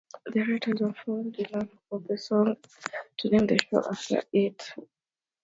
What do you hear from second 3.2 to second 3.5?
name